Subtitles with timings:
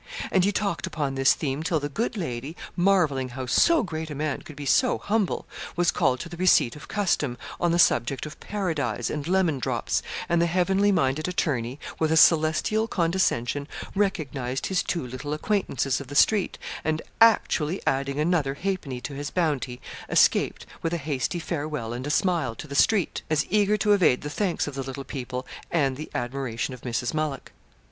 [0.31, 4.15] And he talked upon this theme till the good lady, marvelling how so great a
[4.15, 8.25] man could be so humble, was called to the receipt of custom, on the subject
[8.25, 14.65] of 'paradise' and 'lemon drops,' and the heavenly minded attorney, with a celestial condescension, recognised
[14.65, 19.79] his two little acquaintances of the street, and actually adding another halfpenny to his bounty
[20.09, 24.21] escaped, with a hasty farewell and a smile, to the street, as eager to evade
[24.21, 27.13] the thanks of the little people, and the admiration of Mrs.
[27.13, 27.51] Mullock.